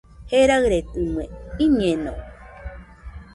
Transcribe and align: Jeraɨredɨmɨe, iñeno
Jeraɨredɨmɨe, 0.29 1.23
iñeno 1.65 2.13